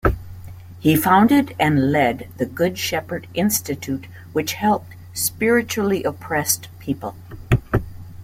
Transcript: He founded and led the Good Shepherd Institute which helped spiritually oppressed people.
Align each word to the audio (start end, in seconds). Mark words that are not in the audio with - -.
He 0.79 0.95
founded 0.95 1.55
and 1.59 1.91
led 1.91 2.27
the 2.37 2.47
Good 2.47 2.79
Shepherd 2.79 3.27
Institute 3.35 4.07
which 4.33 4.53
helped 4.53 4.95
spiritually 5.13 6.03
oppressed 6.03 6.69
people. 6.79 7.15